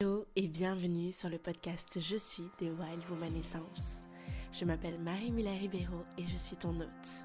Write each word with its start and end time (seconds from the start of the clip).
Hello 0.00 0.28
et 0.36 0.46
bienvenue 0.46 1.10
sur 1.10 1.28
le 1.28 1.38
podcast 1.38 1.98
Je 2.00 2.16
suis 2.16 2.44
des 2.60 2.70
Wild 2.70 3.02
Woman 3.10 3.34
Essence. 3.34 4.06
Je 4.52 4.64
m'appelle 4.64 4.96
Marie 5.00 5.32
Muller 5.32 5.58
Ribeiro 5.58 6.04
et 6.16 6.22
je 6.24 6.36
suis 6.36 6.54
ton 6.54 6.78
hôte. 6.78 7.24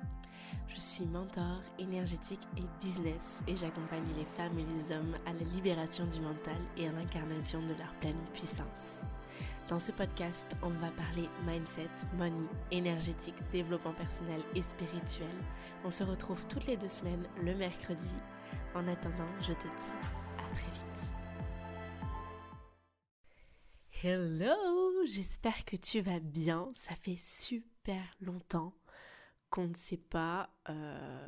Je 0.69 0.79
suis 0.79 1.05
mentor 1.05 1.61
énergétique 1.77 2.41
et 2.57 2.63
business 2.83 3.43
et 3.47 3.55
j'accompagne 3.55 4.07
les 4.17 4.25
femmes 4.25 4.57
et 4.57 4.65
les 4.65 4.91
hommes 4.91 5.15
à 5.27 5.33
la 5.33 5.43
libération 5.53 6.07
du 6.07 6.19
mental 6.19 6.57
et 6.75 6.87
à 6.87 6.91
l'incarnation 6.93 7.61
de 7.61 7.75
leur 7.77 7.93
pleine 7.99 8.25
puissance. 8.33 9.03
Dans 9.67 9.77
ce 9.77 9.91
podcast, 9.91 10.47
on 10.63 10.71
va 10.71 10.89
parler 10.89 11.29
mindset, 11.45 11.91
money, 12.17 12.47
énergétique, 12.71 13.35
développement 13.51 13.93
personnel 13.93 14.41
et 14.55 14.63
spirituel. 14.63 15.35
On 15.85 15.91
se 15.91 16.03
retrouve 16.03 16.43
toutes 16.47 16.65
les 16.65 16.77
deux 16.77 16.87
semaines 16.87 17.27
le 17.39 17.53
mercredi. 17.53 18.15
En 18.73 18.87
attendant, 18.87 19.29
je 19.41 19.53
te 19.53 19.67
dis 19.67 19.93
à 20.39 20.55
très 20.55 20.71
vite. 20.71 21.12
Hello, 24.05 25.05
j'espère 25.05 25.63
que 25.63 25.77
tu 25.77 26.01
vas 26.01 26.19
bien. 26.19 26.69
Ça 26.73 26.93
fait 26.93 27.15
super 27.15 28.03
longtemps 28.19 28.73
qu'on 29.49 29.69
ne 29.69 29.73
sait 29.75 29.95
pas. 29.95 30.49
Euh, 30.67 31.27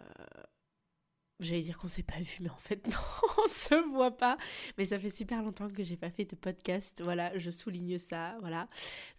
j'allais 1.39 1.61
dire 1.61 1.77
qu'on 1.77 1.87
ne 1.87 1.91
s'est 1.91 2.03
pas 2.03 2.19
vu, 2.19 2.39
mais 2.41 2.49
en 2.49 2.57
fait 2.57 2.85
non, 2.91 2.97
on 3.37 3.47
se 3.47 3.75
voit 3.93 4.17
pas. 4.17 4.37
Mais 4.77 4.83
ça 4.83 4.99
fait 4.99 5.09
super 5.09 5.41
longtemps 5.41 5.69
que 5.69 5.83
j'ai 5.83 5.95
pas 5.95 6.09
fait 6.09 6.25
de 6.25 6.35
podcast. 6.35 7.01
Voilà, 7.01 7.37
je 7.37 7.49
souligne 7.49 7.97
ça. 7.97 8.35
Voilà, 8.41 8.67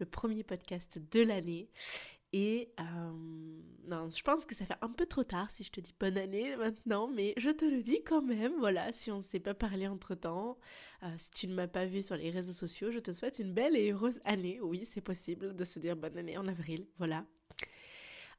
le 0.00 0.04
premier 0.04 0.44
podcast 0.44 1.00
de 1.10 1.22
l'année. 1.22 1.70
Et 2.38 2.68
euh, 2.78 2.84
non, 3.88 4.10
je 4.10 4.22
pense 4.22 4.44
que 4.44 4.54
ça 4.54 4.66
fait 4.66 4.76
un 4.82 4.90
peu 4.90 5.06
trop 5.06 5.24
tard 5.24 5.48
si 5.48 5.64
je 5.64 5.70
te 5.70 5.80
dis 5.80 5.94
bonne 5.98 6.18
année 6.18 6.54
maintenant, 6.56 7.08
mais 7.08 7.32
je 7.38 7.48
te 7.48 7.64
le 7.64 7.80
dis 7.82 8.04
quand 8.04 8.20
même, 8.20 8.52
voilà, 8.58 8.92
si 8.92 9.10
on 9.10 9.16
ne 9.16 9.22
s'est 9.22 9.40
pas 9.40 9.54
parlé 9.54 9.88
entre-temps, 9.88 10.58
euh, 11.02 11.06
si 11.16 11.30
tu 11.30 11.48
ne 11.48 11.54
m'as 11.54 11.66
pas 11.66 11.86
vu 11.86 12.02
sur 12.02 12.14
les 12.14 12.28
réseaux 12.28 12.52
sociaux, 12.52 12.90
je 12.90 12.98
te 12.98 13.10
souhaite 13.10 13.38
une 13.38 13.54
belle 13.54 13.74
et 13.74 13.90
heureuse 13.90 14.20
année. 14.26 14.60
Oui, 14.60 14.84
c'est 14.84 15.00
possible 15.00 15.56
de 15.56 15.64
se 15.64 15.78
dire 15.78 15.96
bonne 15.96 16.18
année 16.18 16.36
en 16.36 16.46
avril, 16.46 16.86
voilà. 16.98 17.24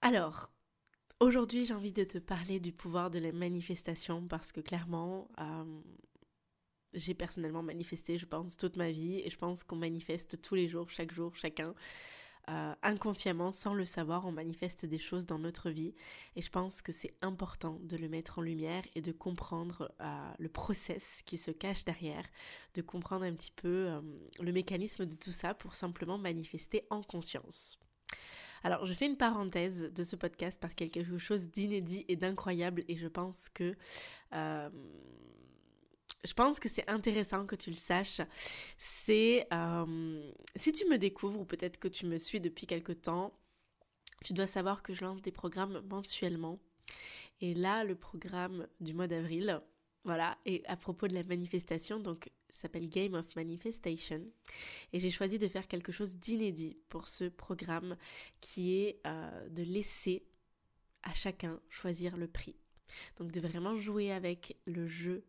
Alors, 0.02 0.52
aujourd'hui 1.19 1.66
j'ai 1.66 1.73
envie 1.73 1.91
de 1.91 2.03
te 2.03 2.19
parler 2.19 2.59
du 2.59 2.72
pouvoir 2.72 3.09
de 3.09 3.17
la 3.17 3.31
manifestation 3.31 4.27
parce 4.27 4.52
que 4.52 4.61
clairement... 4.61 5.27
Euh, 5.39 5.81
j'ai 6.94 7.13
personnellement 7.13 7.61
manifesté, 7.61 8.17
je 8.17 8.25
pense, 8.25 8.55
toute 8.55 8.77
ma 8.77 8.89
vie 8.89 9.19
et 9.19 9.29
je 9.29 9.38
pense 9.38 9.61
qu'on 9.63 9.75
manifeste 9.75 10.41
tous 10.41 10.55
les 10.55 10.69
jours, 10.69 10.89
chaque 10.89 11.11
jour, 11.13 11.35
chacun. 11.35 11.75
Euh, 12.50 12.73
inconsciemment, 12.81 13.52
sans 13.52 13.73
le 13.73 13.86
savoir, 13.86 14.26
on 14.26 14.31
manifeste 14.31 14.86
des 14.86 15.00
choses 15.00 15.26
dans 15.26 15.38
notre 15.38 15.70
vie. 15.70 15.94
Et 16.38 16.42
je 16.42 16.50
pense 16.50 16.81
que 16.81 16.94
c'est 16.94 17.14
important 17.22 17.78
de 17.84 17.98
le 17.98 18.08
mettre 18.08 18.40
en 18.40 18.42
lumière 18.42 18.84
et 18.95 19.02
de 19.02 19.12
comprendre 19.12 19.92
euh, 20.00 20.31
le 20.40 20.48
process 20.48 21.23
qui 21.25 21.38
se 21.38 21.52
cache 21.52 21.84
derrière, 21.84 22.23
de 22.73 22.81
comprendre 22.81 23.25
un 23.25 23.34
petit 23.34 23.52
peu 23.52 23.90
euh, 23.90 24.02
le 24.40 24.52
mécanisme 24.53 25.06
de 25.06 25.16
tout 25.16 25.34
ça 25.34 25.53
pour 25.53 25.75
simplement 25.75 26.18
manifester 26.18 26.86
en 26.90 27.03
conscience. 27.03 27.80
Alors, 28.64 28.86
je 28.86 28.94
fais 28.94 29.08
une 29.08 29.18
parenthèse 29.18 29.92
de 29.94 30.03
ce 30.03 30.16
podcast 30.16 30.58
parce 30.59 30.73
qu'il 30.73 30.88
y 30.88 30.90
a 30.90 30.94
quelque 30.94 31.18
chose 31.18 31.52
d'inédit 31.52 32.06
et 32.08 32.16
d'incroyable 32.16 32.84
et 32.88 32.95
je 32.95 33.08
pense 33.08 33.50
que 33.50 33.75
je 36.25 36.33
pense 36.33 36.59
que 36.59 36.69
c'est 36.69 36.89
intéressant 36.89 37.45
que 37.45 37.55
tu 37.55 37.69
le 37.69 37.75
saches. 37.75 38.21
C'est 38.77 39.47
euh, 39.53 40.31
si 40.55 40.71
tu 40.71 40.87
me 40.87 40.97
découvres 40.97 41.39
ou 41.39 41.45
peut-être 41.45 41.77
que 41.79 41.87
tu 41.87 42.05
me 42.05 42.17
suis 42.17 42.39
depuis 42.39 42.67
quelque 42.67 42.93
temps, 42.93 43.33
tu 44.23 44.33
dois 44.33 44.47
savoir 44.47 44.81
que 44.81 44.93
je 44.93 45.05
lance 45.05 45.21
des 45.21 45.31
programmes 45.31 45.81
mensuellement. 45.89 46.59
Et 47.39 47.53
là, 47.53 47.83
le 47.83 47.95
programme 47.95 48.67
du 48.79 48.93
mois 48.93 49.07
d'avril, 49.07 49.61
voilà, 50.03 50.38
et 50.45 50.63
à 50.65 50.75
propos 50.75 51.07
de 51.07 51.13
la 51.13 51.23
manifestation, 51.23 51.99
donc 51.99 52.31
s'appelle 52.49 52.89
Game 52.89 53.13
of 53.13 53.35
Manifestation. 53.35 54.25
Et 54.93 54.99
j'ai 54.99 55.11
choisi 55.11 55.38
de 55.38 55.47
faire 55.47 55.67
quelque 55.67 55.91
chose 55.91 56.15
d'inédit 56.15 56.77
pour 56.89 57.07
ce 57.07 57.25
programme 57.25 57.95
qui 58.41 58.75
est 58.75 58.99
euh, 59.05 59.49
de 59.49 59.63
laisser 59.63 60.25
à 61.03 61.13
chacun 61.13 61.59
choisir 61.69 62.17
le 62.17 62.27
prix. 62.27 62.56
Donc 63.17 63.31
de 63.31 63.39
vraiment 63.39 63.75
jouer 63.75 64.11
avec 64.11 64.57
le 64.66 64.88
jeu 64.88 65.23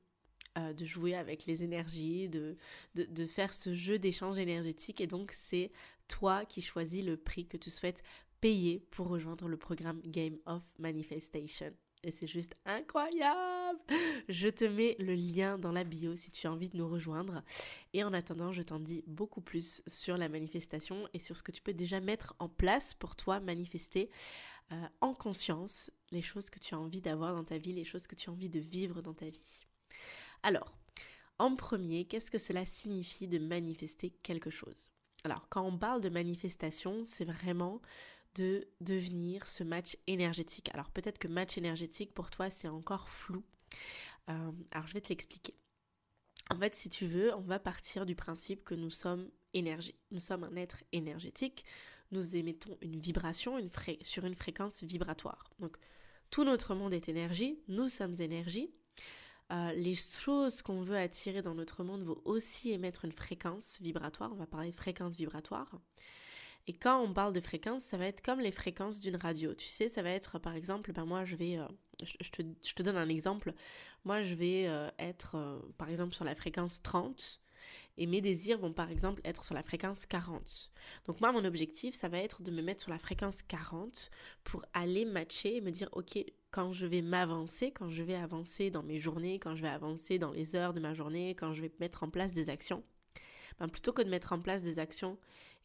euh, 0.59 0.73
de 0.73 0.85
jouer 0.85 1.15
avec 1.15 1.47
les 1.47 1.63
énergies, 1.63 2.29
de, 2.29 2.57
de, 2.95 3.27
faire 3.27 3.55
ce 3.55 3.75
jeu 3.75 3.99
d'échange 3.99 4.39
énergétique. 4.39 5.01
Et 5.01 5.07
donc, 5.07 5.33
c'est 5.33 5.71
toi 6.09 6.45
qui 6.45 6.63
choisis 6.63 7.05
le 7.05 7.17
prix 7.17 7.47
que 7.47 7.57
tu 7.57 7.71
souhaites 7.71 8.03
payer 8.41 8.85
pour 8.91 9.09
rejoindre 9.09 9.49
le 9.49 9.57
programme 9.57 10.01
Game 10.07 10.39
of 10.47 10.63
Manifestation. 10.79 11.73
Et 12.05 12.11
c'est 12.11 12.27
juste 12.27 12.55
incroyable 12.65 13.81
Je 14.29 14.49
te 14.49 14.65
mets 14.65 14.97
le 14.99 15.15
lien 15.15 15.59
dans 15.59 15.73
la 15.73 15.85
bio 15.85 16.15
si 16.17 16.31
tu 16.31 16.47
as 16.47 16.53
envie 16.53 16.69
de 16.69 16.77
nous 16.77 16.89
rejoindre. 16.89 17.43
Et 17.93 18.05
en 18.05 18.13
attendant, 18.13 18.53
je 18.53 18.63
t'en 18.63 18.79
dis 18.79 19.03
beaucoup 19.07 19.41
plus 19.41 19.83
sur 19.87 20.17
la 20.17 20.29
manifestation 20.29 21.09
et 21.13 21.19
sur 21.19 21.37
ce 21.37 21.43
que 21.43 21.53
tu 21.53 21.63
peux 21.63 21.75
déjà 21.75 22.01
mettre 22.01 22.35
en 22.39 22.49
place 22.49 22.95
pour 22.95 23.17
toi 23.17 23.41
manifester 23.41 24.11
euh, 24.73 24.87
en 25.01 25.15
conscience 25.15 25.91
les 26.11 26.23
choses 26.23 26.51
que 26.51 26.59
tu 26.59 26.75
as 26.75 26.79
envie 26.79 27.01
d'avoir 27.01 27.35
dans 27.35 27.45
ta 27.45 27.59
vie, 27.59 27.73
les 27.73 27.85
choses 27.85 28.07
que 28.07 28.15
tu 28.15 28.31
as 28.31 28.33
envie 28.33 28.49
de 28.49 28.61
vivre 28.61 29.03
dans 29.03 29.15
ta 29.15 29.29
vie. 29.29 29.67
Alors, 30.43 30.78
en 31.38 31.54
premier, 31.54 32.04
qu'est-ce 32.04 32.31
que 32.31 32.38
cela 32.38 32.65
signifie 32.65 33.28
de 33.28 33.38
manifester 33.38 34.10
quelque 34.22 34.50
chose? 34.50 34.91
Alors, 35.25 35.49
quand 35.49 35.62
on 35.62 35.78
parle 35.78 36.00
de 36.00 36.09
manifestation, 36.09 37.03
c'est 37.03 37.25
vraiment 37.25 37.81
de 38.34 38.69
devenir 38.81 39.47
ce 39.47 39.65
match 39.65 39.97
énergétique. 40.06 40.71
Alors, 40.72 40.91
peut-être 40.91 41.19
que 41.19 41.28
match 41.28 41.59
énergétique, 41.59 42.15
pour 42.15 42.31
toi, 42.31 42.50
c'est 42.50 42.69
encore 42.69 43.09
flou. 43.09 43.44
Euh, 44.31 44.53
alors, 44.72 44.87
je 44.87 44.94
vais 44.94 45.00
te 45.00 45.09
l'expliquer. 45.09 45.54
En 46.50 46.59
fait, 46.59 46.75
si 46.75 46.88
tu 46.88 47.06
veux, 47.06 47.34
on 47.34 47.41
va 47.41 47.59
partir 47.59 48.06
du 48.06 48.15
principe 48.15 48.65
que 48.65 48.75
nous 48.75 48.91
sommes 48.91 49.28
énergie. 49.54 49.97
Nous 50.10 50.21
sommes 50.21 50.44
un 50.44 50.56
être 50.56 50.82
énergétique. 50.93 51.65
Nous 52.10 52.37
émettons 52.37 52.78
une 52.81 52.98
vibration 52.98 53.59
une 53.59 53.71
sur 54.03 54.25
une 54.25 54.34
fréquence 54.34 54.82
vibratoire. 54.82 55.50
Donc, 55.59 55.77
tout 56.31 56.44
notre 56.44 56.75
monde 56.75 56.94
est 56.94 57.09
énergie. 57.09 57.59
Nous 57.69 57.88
sommes 57.88 58.21
énergie. 58.21 58.71
Euh, 59.50 59.72
les 59.72 59.94
choses 59.94 60.60
qu'on 60.62 60.82
veut 60.82 60.97
attirer 60.97 61.41
dans 61.41 61.54
notre 61.54 61.82
monde 61.82 62.03
vont 62.03 62.20
aussi 62.25 62.72
émettre 62.72 63.04
une 63.04 63.12
fréquence 63.12 63.78
vibratoire. 63.81 64.31
On 64.32 64.36
va 64.36 64.47
parler 64.47 64.70
de 64.70 64.76
fréquence 64.76 65.16
vibratoire. 65.16 65.70
Et 66.66 66.75
quand 66.75 67.00
on 67.00 67.14
parle 67.14 67.32
de 67.32 67.41
fréquence, 67.41 67.82
ça 67.82 67.97
va 67.97 68.06
être 68.06 68.22
comme 68.22 68.41
les 68.41 68.53
fréquences 68.53 69.00
d'une 69.00 69.16
radio. 69.16 69.54
Tu 69.54 69.69
sais, 69.69 69.88
ça 69.88 70.03
va 70.03 70.10
être 70.10 70.38
par 70.38 70.54
exemple, 70.54 70.92
ben 70.92 71.06
moi 71.06 71.25
je 71.25 71.34
vais, 71.34 71.56
euh, 71.56 71.66
je, 72.03 72.31
te, 72.31 72.82
donne 72.82 72.98
un 72.98 73.09
exemple. 73.09 73.54
Moi 74.04 74.20
je 74.20 74.34
vais 74.34 74.66
euh, 74.66 74.91
être 74.98 75.62
par 75.78 75.88
exemple 75.88 76.15
sur 76.15 76.25
la 76.26 76.34
fréquence 76.34 76.82
30 76.82 77.41
et 77.97 78.06
mes 78.06 78.21
désirs 78.21 78.59
vont 78.59 78.73
par 78.73 78.91
exemple 78.91 79.21
être 79.25 79.45
sur 79.45 79.55
la 79.55 79.62
fréquence 79.62 80.06
40. 80.06 80.71
Donc 81.06 81.21
moi 81.21 81.33
mon 81.33 81.45
objectif 81.45 81.95
ça 81.95 82.09
va 82.09 82.19
être 82.19 82.43
de 82.43 82.51
me 82.51 82.62
mettre 82.62 82.83
sur 82.83 82.91
la 82.91 82.99
fréquence 82.99 83.43
40 83.43 84.11
pour 84.45 84.65
aller 84.73 85.05
matcher 85.05 85.56
et 85.56 85.61
me 85.61 85.71
dire 85.71 85.89
ok 85.93 86.19
quand 86.51 86.73
je 86.73 86.87
vais 86.87 87.03
m'avancer, 87.03 87.71
quand 87.73 87.91
je 87.91 88.03
vais 88.03 88.15
avancer 88.15 88.71
dans 88.71 88.83
mes 88.83 88.99
journées, 88.99 89.39
quand 89.39 89.55
je 89.55 89.62
vais 89.62 89.69
avancer 89.69 90.19
dans 90.19 90.33
les 90.33 90.57
heures 90.57 90.73
de 90.73 90.81
ma 90.81 90.95
journée, 90.95 91.34
quand 91.34 91.53
je 91.53 91.62
vais 91.62 91.73
mettre 91.81 92.03
en 92.03 92.09
place 92.09 92.33
des 92.33 92.49
actions, 92.49 92.83
ben 93.59 93.69
plutôt 93.69 93.93
que 93.93 94.03
de 94.03 94.09
mettre 94.09 94.33
en 94.33 94.41
place 94.41 94.62
des 94.62 94.78
actions 94.78 95.19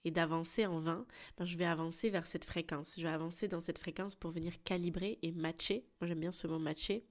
et 0.06 0.12
d'avancer 0.12 0.66
en 0.66 0.80
vain, 0.80 1.06
ben 1.38 1.46
je 1.46 1.58
vais 1.58 1.66
avancer 1.66 2.10
vers 2.10 2.26
cette 2.26 2.46
fréquence. 2.46 2.96
Je 2.98 3.04
vais 3.04 3.14
avancer 3.14 3.48
dans 3.48 3.62
cette 3.62 3.80
fréquence 3.80 4.16
pour 4.16 4.32
venir 4.32 4.62
calibrer 4.64 5.20
et 5.22 5.32
matcher, 5.32 5.86
j'aime 6.02 6.20
bien 6.20 6.32
ce 6.32 6.48
mot 6.48 6.60
matcher, 6.60 7.06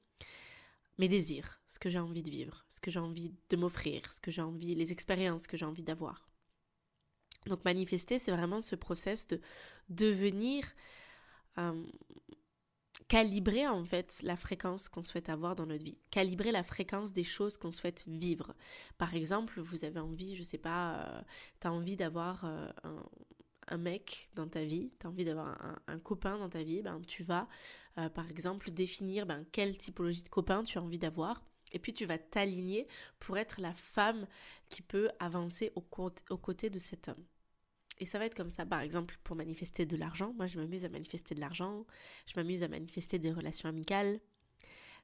mes 0.99 1.09
désirs, 1.09 1.61
ce 1.67 1.79
que 1.79 1.91
j'ai 1.91 1.99
envie 1.99 2.23
de 2.23 2.31
vivre, 2.31 2.65
ce 2.69 2.81
que 2.81 2.91
j'ai 2.91 3.01
envie 3.01 3.35
de 3.49 3.57
m'offrir, 3.57 4.13
ce 4.13 4.21
que 4.21 4.31
j'ai 4.31 4.43
envie, 4.43 4.75
les 4.75 4.93
expériences 4.93 5.47
que 5.47 5.57
j'ai 5.57 5.65
envie 5.65 5.83
d'avoir. 5.83 6.29
Donc 7.47 7.65
manifester, 7.65 8.19
c'est 8.19 8.31
vraiment 8.31 8.61
ce 8.61 8.77
process 8.77 9.27
de 9.27 9.41
devenir 9.89 10.65
euh, 11.59 11.85
calibrer 13.09 13.67
en 13.67 13.85
fait 13.85 14.21
la 14.23 14.37
fréquence 14.37 14.89
qu'on 14.89 15.03
souhaite 15.03 15.29
avoir 15.29 15.57
dans 15.57 15.67
notre 15.67 15.85
vie, 15.85 15.99
calibrer 16.11 16.53
la 16.53 16.63
fréquence 16.63 17.13
des 17.13 17.25
choses 17.25 17.57
qu'on 17.57 17.73
souhaite 17.73 18.05
vivre. 18.07 18.55
Par 18.97 19.15
exemple, 19.15 19.61
vous 19.61 19.85
avez 19.85 20.01
envie, 20.01 20.37
je 20.37 20.43
sais 20.43 20.59
pas, 20.59 20.95
euh, 20.95 21.23
tu 21.61 21.67
as 21.67 21.73
envie 21.73 21.97
d'avoir 21.97 22.45
euh, 22.45 22.71
un, 23.69 23.77
mec 23.77 24.31
dans 24.35 24.49
ta 24.49 24.65
vie, 24.65 24.93
tu 25.01 25.07
as 25.07 25.11
envie 25.11 25.25
d'avoir 25.25 25.59
un, 25.89 25.99
copain 25.99 26.39
dans 26.39 26.49
ta 26.49 26.63
vie, 26.63 26.83
ben 26.83 27.01
tu 27.07 27.23
vas 27.23 27.49
euh, 27.99 28.09
par 28.09 28.31
exemple 28.31 28.71
définir 28.71 29.27
ben, 29.27 29.45
quelle 29.53 29.77
typologie 29.77 30.23
de 30.23 30.29
copain 30.29 30.63
tu 30.63 30.79
as 30.79 30.83
envie 30.83 30.99
d'avoir. 30.99 31.43
Et 31.73 31.79
puis 31.79 31.93
tu 31.93 32.05
vas 32.05 32.19
t'aligner 32.19 32.87
pour 33.19 33.39
être 33.39 33.61
la 33.61 33.73
femme 33.73 34.27
qui 34.69 34.83
peut 34.83 35.11
avancer 35.19 35.73
aux, 35.75 35.85
aux 36.31 36.39
côtés 36.39 36.71
de 36.71 36.79
cet 36.79 37.09
homme. 37.09 37.25
Et 37.99 38.07
ça 38.07 38.19
va 38.19 38.27
être 38.27 38.35
comme 38.35 38.51
ça, 38.51 38.67
par 38.67 38.81
exemple, 38.81 39.17
pour 39.23 39.37
manifester 39.37 39.87
de 39.87 39.97
l'argent. 39.97 40.33
Moi, 40.37 40.47
je 40.47 40.59
m'amuse 40.59 40.85
à 40.85 40.89
manifester 40.89 41.35
de 41.35 41.41
l'argent. 41.41 41.87
Je 42.27 42.33
m'amuse 42.37 42.63
à 42.63 42.69
manifester 42.69 43.19
des 43.19 43.31
relations 43.31 43.69
amicales. 43.69 44.21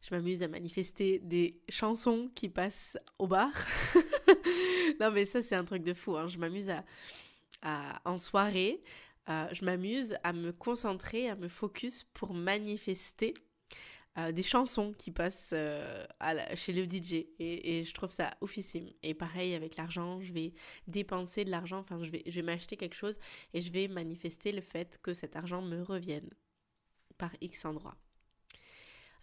Je 0.03 0.15
m'amuse 0.15 0.43
à 0.43 0.49
manifester 0.49 1.19
des 1.21 1.61
chansons 1.69 2.31
qui 2.35 2.49
passent 2.49 2.99
au 3.19 3.27
bar. 3.27 3.53
non, 5.01 5.11
mais 5.11 5.27
ça, 5.27 5.43
c'est 5.43 5.55
un 5.55 5.65
truc 5.65 5.83
de 5.83 5.95
fou. 5.95 6.17
Hein. 6.17 6.29
Je 6.29 6.39
m'amuse 6.39 6.71
à, 7.63 8.01
en 8.05 8.17
soirée, 8.17 8.81
euh, 9.29 9.47
je 9.53 9.65
m'amuse 9.65 10.17
à 10.25 10.33
me 10.33 10.53
concentrer, 10.53 11.29
à 11.29 11.37
me 11.37 11.49
focus 11.49 12.05
pour 12.15 12.33
manifester 12.33 13.35
euh, 14.17 14.33
des 14.33 14.43
chansons 14.43 14.95
qui 14.97 15.11
passent 15.11 15.51
euh, 15.53 16.05
chez 16.55 16.73
le 16.73 16.85
DJ 16.85 17.27
et, 17.39 17.85
je 17.85 17.95
trouve 17.95 18.11
ça 18.11 18.37
oufissime. 18.41 18.91
Et 19.03 19.15
pareil 19.15 19.55
avec 19.55 19.77
l'argent, 19.77 20.21
je 20.23 20.33
vais 20.33 20.55
dépenser 20.87 21.45
de 21.45 21.51
l'argent, 21.51 21.79
enfin 21.79 22.03
je 22.03 22.11
vais, 22.11 22.23
je 22.27 22.33
vais 22.33 22.43
m'acheter 22.43 22.77
quelque 22.77 22.97
chose 22.97 23.19
et 23.53 23.61
je 23.61 23.71
vais 23.71 23.87
manifester 23.87 24.51
le 24.51 24.63
fait 24.63 24.99
que 25.03 25.13
cet 25.13 25.37
argent 25.37 25.63
me 25.63 25.83
revienne 25.83 26.31
par 27.19 27.31
X 27.41 27.65
endroit. 27.65 27.97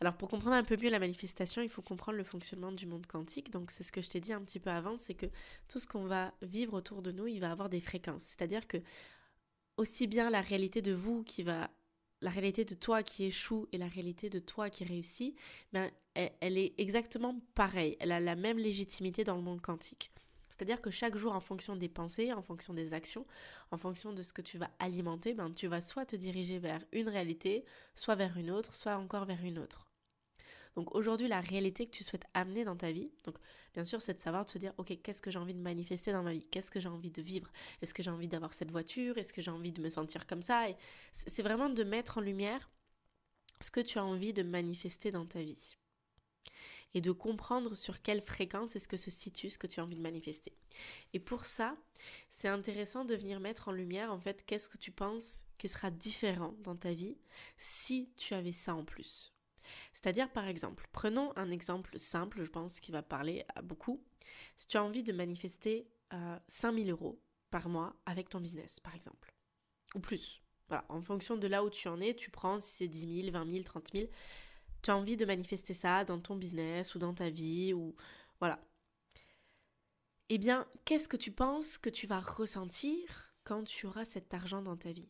Alors 0.01 0.17
pour 0.17 0.29
comprendre 0.29 0.55
un 0.55 0.63
peu 0.63 0.77
mieux 0.77 0.89
la 0.89 0.99
manifestation, 0.99 1.61
il 1.61 1.69
faut 1.69 1.81
comprendre 1.81 2.17
le 2.17 2.23
fonctionnement 2.23 2.71
du 2.71 2.85
monde 2.85 3.07
quantique. 3.07 3.49
Donc 3.49 3.71
c'est 3.71 3.83
ce 3.83 3.91
que 3.91 4.01
je 4.01 4.09
t'ai 4.09 4.19
dit 4.19 4.33
un 4.33 4.41
petit 4.41 4.59
peu 4.59 4.69
avant, 4.69 4.97
c'est 4.97 5.13
que 5.13 5.27
tout 5.67 5.79
ce 5.79 5.87
qu'on 5.87 6.05
va 6.05 6.33
vivre 6.41 6.73
autour 6.73 7.01
de 7.01 7.11
nous, 7.11 7.27
il 7.27 7.39
va 7.39 7.51
avoir 7.51 7.69
des 7.69 7.79
fréquences. 7.79 8.23
C'est-à-dire 8.23 8.67
que 8.67 8.77
aussi 9.77 10.07
bien 10.07 10.29
la 10.29 10.41
réalité 10.41 10.81
de 10.81 10.93
vous 10.93 11.23
qui 11.23 11.43
va 11.43 11.69
la 12.21 12.29
réalité 12.31 12.65
de 12.65 12.73
toi 12.73 13.03
qui 13.03 13.25
échoue 13.25 13.67
et 13.71 13.77
la 13.77 13.87
réalité 13.87 14.29
de 14.29 14.39
toi 14.39 14.69
qui 14.69 14.83
réussit, 14.83 15.37
ben, 15.73 15.91
elle, 16.15 16.57
est 16.57 16.73
exactement 16.79 17.39
pareille. 17.53 17.97
Elle 17.99 18.11
a 18.11 18.19
la 18.19 18.35
même 18.35 18.57
légitimité 18.57 19.23
dans 19.23 19.35
le 19.35 19.41
monde 19.41 19.61
quantique. 19.61 20.11
C'est-à-dire 20.49 20.81
que 20.81 20.89
chaque 20.89 21.17
jour, 21.17 21.33
en 21.33 21.41
fonction 21.41 21.75
des 21.75 21.89
pensées, 21.89 22.31
en 22.31 22.41
fonction 22.41 22.73
des 22.73 22.93
actions, 22.93 23.25
en 23.71 23.77
fonction 23.77 24.13
de 24.13 24.23
ce 24.23 24.31
que 24.31 24.41
tu 24.41 24.57
vas 24.57 24.71
alimenter, 24.79 25.33
ben, 25.33 25.51
tu 25.51 25.67
vas 25.67 25.81
soit 25.81 26.05
te 26.05 26.15
diriger 26.15 26.57
vers 26.57 26.83
une 26.93 27.09
réalité, 27.09 27.65
soit 27.93 28.15
vers 28.15 28.37
une 28.37 28.49
autre, 28.49 28.73
soit 28.73 28.95
encore 28.95 29.25
vers 29.25 29.43
une 29.43 29.59
autre. 29.59 29.85
Donc 30.75 30.93
aujourd'hui, 30.93 31.27
la 31.27 31.39
réalité 31.39 31.85
que 31.85 31.91
tu 31.91 32.03
souhaites 32.03 32.25
amener 32.33 32.65
dans 32.65 32.75
ta 32.75 32.91
vie, 32.91 33.09
donc 33.23 33.37
bien 33.73 33.85
sûr, 33.85 34.01
c'est 34.01 34.13
de 34.13 34.19
savoir 34.19 34.45
de 34.45 34.49
se 34.49 34.57
dire, 34.57 34.73
ok, 34.77 34.97
qu'est-ce 35.01 35.21
que 35.21 35.31
j'ai 35.31 35.39
envie 35.39 35.53
de 35.53 35.61
manifester 35.61 36.11
dans 36.11 36.23
ma 36.23 36.33
vie? 36.33 36.45
Qu'est-ce 36.51 36.69
que 36.69 36.79
j'ai 36.81 36.89
envie 36.89 37.11
de 37.11 37.21
vivre? 37.21 37.49
Est-ce 37.81 37.93
que 37.93 38.03
j'ai 38.03 38.11
envie 38.11 38.27
d'avoir 38.27 38.53
cette 38.53 38.71
voiture? 38.71 39.17
Est-ce 39.17 39.31
que 39.31 39.41
j'ai 39.41 39.51
envie 39.51 39.71
de 39.71 39.81
me 39.81 39.89
sentir 39.89 40.27
comme 40.27 40.41
ça? 40.41 40.65
C'est 41.13 41.43
vraiment 41.43 41.69
de 41.69 41.83
mettre 41.83 42.17
en 42.17 42.21
lumière 42.21 42.69
ce 43.61 43.71
que 43.71 43.79
tu 43.79 43.99
as 43.99 44.05
envie 44.05 44.33
de 44.33 44.43
manifester 44.43 45.11
dans 45.11 45.25
ta 45.25 45.41
vie. 45.41 45.77
Et 46.93 47.01
de 47.01 47.11
comprendre 47.11 47.75
sur 47.75 48.01
quelle 48.01 48.21
fréquence 48.21 48.75
est-ce 48.75 48.87
que 48.87 48.95
se 48.97 49.11
situe 49.11 49.49
ce 49.49 49.57
que 49.57 49.67
tu 49.67 49.79
as 49.79 49.83
envie 49.83 49.97
de 49.97 50.01
manifester. 50.01 50.53
Et 51.13 51.19
pour 51.19 51.43
ça, 51.43 51.75
c'est 52.29 52.47
intéressant 52.47 53.03
de 53.03 53.15
venir 53.15 53.41
mettre 53.41 53.67
en 53.67 53.73
lumière 53.73 54.13
en 54.13 54.19
fait 54.19 54.45
qu'est-ce 54.45 54.69
que 54.69 54.77
tu 54.77 54.91
penses 54.91 55.45
qui 55.57 55.67
sera 55.67 55.91
différent 55.91 56.55
dans 56.59 56.77
ta 56.77 56.93
vie 56.93 57.17
si 57.57 58.09
tu 58.15 58.33
avais 58.33 58.53
ça 58.53 58.75
en 58.75 58.85
plus. 58.85 59.34
C'est-à-dire, 59.93 60.29
par 60.31 60.47
exemple, 60.47 60.87
prenons 60.91 61.31
un 61.35 61.51
exemple 61.51 61.97
simple, 61.97 62.43
je 62.43 62.49
pense, 62.49 62.79
qui 62.79 62.91
va 62.91 63.01
parler 63.01 63.45
à 63.55 63.61
beaucoup. 63.61 64.03
Si 64.57 64.67
tu 64.67 64.77
as 64.77 64.83
envie 64.83 65.03
de 65.03 65.13
manifester 65.13 65.87
euh, 66.13 66.37
5000 66.47 66.91
euros 66.91 67.21
par 67.51 67.69
mois 67.69 67.95
avec 68.05 68.29
ton 68.29 68.39
business, 68.39 68.79
par 68.79 68.95
exemple, 68.95 69.33
ou 69.95 69.99
plus. 69.99 70.41
Voilà, 70.67 70.85
en 70.89 70.99
fonction 70.99 71.37
de 71.37 71.47
là 71.47 71.63
où 71.63 71.69
tu 71.69 71.87
en 71.87 72.01
es, 72.01 72.15
tu 72.15 72.31
prends 72.31 72.59
si 72.59 72.71
c'est 72.71 72.87
10 72.87 73.23
000, 73.23 73.31
20 73.31 73.51
000, 73.51 73.63
30 73.63 73.91
000. 73.93 74.07
Tu 74.81 74.91
as 74.91 74.97
envie 74.97 75.17
de 75.17 75.25
manifester 75.25 75.73
ça 75.73 76.03
dans 76.05 76.19
ton 76.19 76.35
business 76.35 76.95
ou 76.95 76.99
dans 76.99 77.13
ta 77.13 77.29
vie, 77.29 77.73
ou 77.73 77.95
voilà. 78.39 78.59
Eh 80.29 80.37
bien, 80.39 80.67
qu'est-ce 80.85 81.07
que 81.07 81.17
tu 81.17 81.31
penses 81.31 81.77
que 81.77 81.89
tu 81.89 82.07
vas 82.07 82.19
ressentir 82.19 83.35
quand 83.43 83.63
tu 83.63 83.85
auras 83.85 84.05
cet 84.05 84.33
argent 84.33 84.63
dans 84.63 84.75
ta 84.75 84.91
vie? 84.91 85.09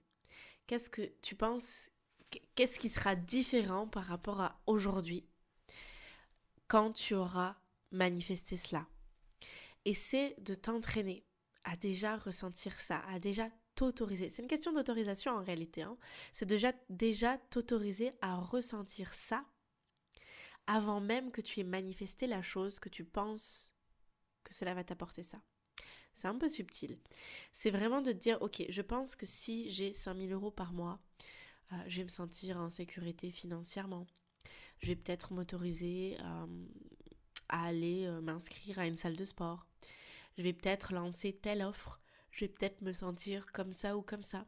Qu'est-ce 0.68 0.90
que 0.90 1.04
tu 1.22 1.36
penses 1.36 1.92
qu'est-ce 2.56 2.80
qui 2.80 2.90
sera 2.90 3.16
différent 3.16 3.88
par 3.88 4.06
rapport 4.06 4.42
à 4.42 4.62
aujourd'hui 4.66 5.26
quand 6.68 6.92
tu 6.92 7.14
auras 7.14 7.56
manifesté 7.92 8.58
cela? 8.58 8.88
C'est 9.94 10.36
de 10.40 10.56
t'entraîner 10.56 11.26
à 11.64 11.76
déjà 11.76 12.18
ressentir 12.18 12.80
ça, 12.80 13.04
à 13.08 13.20
déjà 13.20 13.50
t'autoriser. 13.76 14.30
C'est 14.30 14.42
une 14.42 14.48
question 14.48 14.74
d'autorisation 14.74 15.34
en 15.34 15.44
réalité. 15.44 15.84
Hein. 15.84 15.98
C'est 16.34 16.46
déjà, 16.46 16.74
déjà 16.90 17.38
t'autoriser 17.50 18.14
à 18.22 18.36
ressentir 18.36 19.14
ça 19.14 19.46
avant 20.68 21.00
même 21.00 21.32
que 21.32 21.42
tu 21.42 21.60
aies 21.60 21.66
manifesté 21.66 22.26
la 22.26 22.42
chose 22.42 22.80
que 22.80 22.90
tu 22.90 23.04
penses 23.04 23.76
que 24.44 24.54
cela 24.54 24.74
va 24.74 24.84
t'apporter 24.84 25.24
ça. 25.24 25.42
C'est 26.14 26.28
un 26.28 26.38
peu 26.38 26.48
subtil. 26.48 26.98
C'est 27.54 27.72
vraiment 27.72 28.02
de 28.02 28.12
te 28.12 28.18
dire, 28.18 28.42
ok, 28.42 28.64
je 28.70 28.82
pense 28.82 29.16
que 29.16 29.26
si 29.26 29.70
j'ai 29.70 29.94
5000 29.94 30.32
euros 30.32 30.52
par 30.52 30.72
mois, 30.72 31.00
euh, 31.76 31.84
je 31.88 31.98
vais 31.98 32.04
me 32.04 32.10
sentir 32.10 32.58
en 32.58 32.70
sécurité 32.70 33.32
financièrement. 33.32 34.08
Je 34.80 34.88
vais 34.88 34.96
peut-être 34.96 35.34
m'autoriser 35.34 36.18
euh, 36.22 36.66
à 37.50 37.66
aller 37.66 38.06
euh, 38.06 38.22
m'inscrire 38.22 38.80
à 38.80 38.88
une 38.88 38.98
salle 38.98 39.16
de 39.16 39.26
sport. 39.26 39.66
Je 40.38 40.44
vais 40.44 40.54
peut-être 40.54 40.94
lancer 40.94 41.34
telle 41.34 41.62
offre. 41.62 42.00
Je 42.32 42.46
vais 42.46 42.50
peut-être 42.50 42.82
me 42.82 42.92
sentir 42.92 43.52
comme 43.54 43.72
ça 43.72 43.96
ou 43.96 44.02
comme 44.02 44.22
ça. 44.22 44.46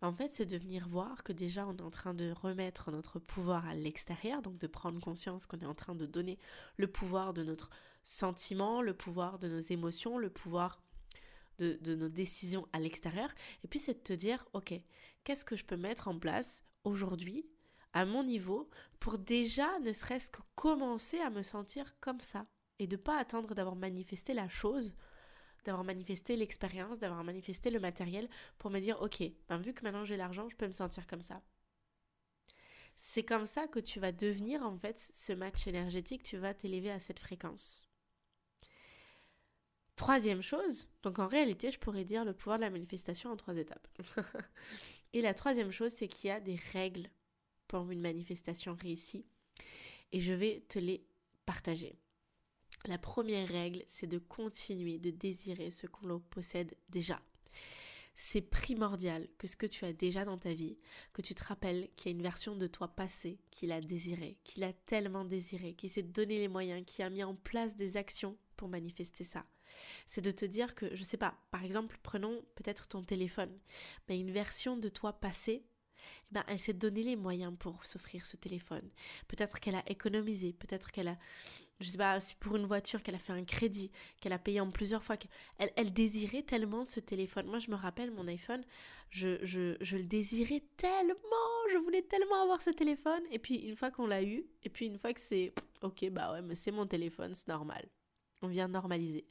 en 0.00 0.12
fait, 0.12 0.32
c'est 0.32 0.46
de 0.46 0.56
venir 0.56 0.88
voir 0.88 1.22
que 1.22 1.32
déjà 1.32 1.66
on 1.66 1.76
est 1.76 1.82
en 1.82 1.90
train 1.90 2.14
de 2.14 2.30
remettre 2.30 2.90
notre 2.90 3.18
pouvoir 3.18 3.66
à 3.66 3.74
l'extérieur, 3.74 4.40
donc 4.40 4.58
de 4.58 4.66
prendre 4.66 5.00
conscience 5.00 5.46
qu'on 5.46 5.58
est 5.58 5.66
en 5.66 5.74
train 5.74 5.94
de 5.94 6.06
donner 6.06 6.38
le 6.76 6.86
pouvoir 6.86 7.34
de 7.34 7.42
notre 7.44 7.70
sentiment, 8.02 8.80
le 8.80 8.94
pouvoir 8.94 9.38
de 9.38 9.48
nos 9.48 9.60
émotions, 9.60 10.16
le 10.16 10.30
pouvoir 10.30 10.80
de, 11.58 11.94
nos 11.94 12.08
décisions 12.08 12.66
à 12.72 12.80
l'extérieur. 12.80 13.30
Et 13.64 13.68
puis 13.68 13.78
c'est 13.78 13.94
de 13.94 13.98
te 13.98 14.12
dire, 14.12 14.46
ok, 14.52 14.74
qu'est-ce 15.24 15.44
que 15.44 15.56
je 15.56 15.64
peux 15.64 15.76
mettre 15.76 16.08
en 16.08 16.18
place 16.18 16.64
aujourd'hui, 16.84 17.46
à 17.92 18.04
mon 18.04 18.22
niveau, 18.22 18.68
pour 19.00 19.18
déjà 19.18 19.78
ne 19.80 19.92
serait-ce 19.92 20.30
que 20.30 20.42
commencer 20.54 21.18
à 21.18 21.30
me 21.30 21.42
sentir 21.42 21.98
comme 22.00 22.20
ça 22.20 22.46
et 22.78 22.86
de 22.86 22.96
pas 22.96 23.18
attendre 23.18 23.54
d'avoir 23.54 23.76
manifesté 23.76 24.34
la 24.34 24.48
chose, 24.48 24.94
d'avoir 25.64 25.84
manifesté 25.84 26.36
l'expérience, 26.36 26.98
d'avoir 26.98 27.24
manifesté 27.24 27.70
le 27.70 27.80
matériel 27.80 28.28
pour 28.58 28.70
me 28.70 28.80
dire 28.80 29.00
ok, 29.02 29.22
ben 29.48 29.58
vu 29.58 29.74
que 29.74 29.82
maintenant 29.82 30.04
j'ai 30.04 30.16
l'argent, 30.16 30.48
je 30.48 30.56
peux 30.56 30.66
me 30.66 30.72
sentir 30.72 31.06
comme 31.06 31.22
ça. 31.22 31.42
C'est 32.96 33.24
comme 33.24 33.46
ça 33.46 33.68
que 33.68 33.78
tu 33.78 34.00
vas 34.00 34.12
devenir 34.12 34.62
en 34.62 34.76
fait 34.76 34.98
ce 34.98 35.32
match 35.32 35.66
énergétique, 35.66 36.22
tu 36.22 36.36
vas 36.36 36.52
t'élever 36.54 36.90
à 36.90 36.98
cette 36.98 37.20
fréquence. 37.20 37.87
Troisième 39.98 40.42
chose, 40.42 40.86
donc 41.02 41.18
en 41.18 41.26
réalité, 41.26 41.72
je 41.72 41.78
pourrais 41.80 42.04
dire 42.04 42.24
le 42.24 42.32
pouvoir 42.32 42.58
de 42.58 42.62
la 42.62 42.70
manifestation 42.70 43.32
en 43.32 43.36
trois 43.36 43.56
étapes. 43.56 43.88
Et 45.12 45.20
la 45.20 45.34
troisième 45.34 45.72
chose, 45.72 45.90
c'est 45.90 46.06
qu'il 46.06 46.28
y 46.28 46.30
a 46.30 46.38
des 46.38 46.54
règles 46.72 47.10
pour 47.66 47.90
une 47.90 48.00
manifestation 48.00 48.76
réussie. 48.80 49.26
Et 50.12 50.20
je 50.20 50.32
vais 50.32 50.64
te 50.68 50.78
les 50.78 51.04
partager. 51.46 51.98
La 52.84 52.96
première 52.96 53.48
règle, 53.48 53.82
c'est 53.88 54.06
de 54.06 54.18
continuer 54.18 55.00
de 55.00 55.10
désirer 55.10 55.72
ce 55.72 55.88
qu'on 55.88 56.20
possède 56.20 56.76
déjà. 56.88 57.20
C'est 58.14 58.40
primordial 58.40 59.26
que 59.36 59.48
ce 59.48 59.56
que 59.56 59.66
tu 59.66 59.84
as 59.84 59.92
déjà 59.92 60.24
dans 60.24 60.38
ta 60.38 60.52
vie, 60.52 60.78
que 61.12 61.22
tu 61.22 61.34
te 61.34 61.42
rappelles 61.42 61.88
qu'il 61.96 62.12
y 62.12 62.14
a 62.14 62.16
une 62.16 62.22
version 62.22 62.54
de 62.54 62.68
toi 62.68 62.86
passée 62.86 63.40
qu'il 63.50 63.72
a 63.72 63.80
désiré, 63.80 64.38
qu'il 64.44 64.62
a 64.62 64.72
tellement 64.72 65.24
désiré, 65.24 65.74
qui 65.74 65.88
s'est 65.88 66.04
donné 66.04 66.38
les 66.38 66.48
moyens, 66.48 66.84
qui 66.86 67.02
a 67.02 67.10
mis 67.10 67.24
en 67.24 67.34
place 67.34 67.74
des 67.74 67.96
actions 67.96 68.38
pour 68.56 68.68
manifester 68.68 69.24
ça 69.24 69.44
c'est 70.06 70.20
de 70.20 70.30
te 70.30 70.44
dire 70.44 70.74
que, 70.74 70.94
je 70.94 71.04
sais 71.04 71.16
pas, 71.16 71.34
par 71.50 71.64
exemple, 71.64 71.98
prenons 72.02 72.42
peut-être 72.54 72.88
ton 72.88 73.02
téléphone, 73.02 73.56
mais 74.08 74.18
une 74.18 74.30
version 74.30 74.76
de 74.76 74.88
toi 74.88 75.12
passée, 75.12 75.64
eh 76.30 76.34
ben, 76.34 76.44
elle 76.48 76.58
s'est 76.58 76.72
donné 76.72 77.02
les 77.02 77.16
moyens 77.16 77.54
pour 77.58 77.84
s'offrir 77.84 78.26
ce 78.26 78.36
téléphone. 78.36 78.88
Peut-être 79.26 79.60
qu'elle 79.60 79.74
a 79.74 79.82
économisé, 79.90 80.52
peut-être 80.52 80.90
qu'elle 80.90 81.08
a, 81.08 81.18
je 81.80 81.88
sais 81.88 81.98
pas, 81.98 82.18
si 82.20 82.34
pour 82.36 82.56
une 82.56 82.64
voiture 82.64 83.02
qu'elle 83.02 83.14
a 83.14 83.20
fait 83.20 83.32
un 83.32 83.44
crédit, 83.44 83.90
qu'elle 84.20 84.32
a 84.32 84.38
payé 84.38 84.60
en 84.60 84.70
plusieurs 84.70 85.04
fois, 85.04 85.16
qu'elle 85.16 85.72
elle 85.76 85.92
désirait 85.92 86.42
tellement 86.42 86.84
ce 86.84 87.00
téléphone. 87.00 87.46
Moi, 87.46 87.58
je 87.58 87.70
me 87.70 87.76
rappelle 87.76 88.10
mon 88.10 88.26
iPhone, 88.26 88.64
je, 89.10 89.38
je, 89.44 89.76
je 89.80 89.96
le 89.96 90.04
désirais 90.04 90.62
tellement, 90.76 91.16
je 91.72 91.78
voulais 91.78 92.02
tellement 92.02 92.42
avoir 92.42 92.62
ce 92.62 92.70
téléphone. 92.70 93.22
Et 93.30 93.38
puis 93.38 93.56
une 93.56 93.76
fois 93.76 93.90
qu'on 93.90 94.06
l'a 94.06 94.22
eu, 94.22 94.44
et 94.62 94.70
puis 94.70 94.86
une 94.86 94.98
fois 94.98 95.12
que 95.12 95.20
c'est, 95.20 95.52
ok, 95.82 96.10
bah 96.10 96.32
ouais, 96.32 96.42
mais 96.42 96.54
c'est 96.54 96.72
mon 96.72 96.86
téléphone, 96.86 97.34
c'est 97.34 97.48
normal. 97.48 97.88
On 98.42 98.48
vient 98.48 98.68
normaliser. 98.68 99.26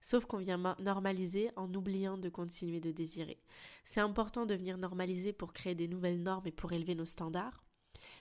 Sauf 0.00 0.26
qu'on 0.26 0.38
vient 0.38 0.76
normaliser 0.80 1.50
en 1.56 1.72
oubliant 1.74 2.18
de 2.18 2.28
continuer 2.28 2.80
de 2.80 2.92
désirer. 2.92 3.42
C'est 3.84 4.00
important 4.00 4.46
de 4.46 4.54
venir 4.54 4.78
normaliser 4.78 5.32
pour 5.32 5.52
créer 5.52 5.74
des 5.74 5.88
nouvelles 5.88 6.22
normes 6.22 6.46
et 6.46 6.52
pour 6.52 6.72
élever 6.72 6.94
nos 6.94 7.04
standards, 7.04 7.64